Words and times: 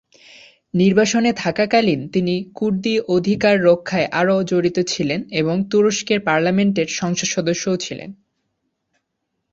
নির্বাসনে 0.73 1.31
থাকাকালীন 1.37 2.01
তিনি 2.07 2.35
কুর্দি 2.55 2.93
অধিকার 3.07 3.55
রক্ষায় 3.63 4.07
আরও 4.11 4.35
জড়িত 4.43 4.77
ছিলেন 4.87 5.19
এবং 5.31 5.55
তুরস্কের 5.71 6.19
পার্লামেন্টের 6.21 6.87
সংসদ 6.99 7.27
সদস্য 7.27 7.63
ও 7.69 7.77
ছিলেন। 7.77 8.09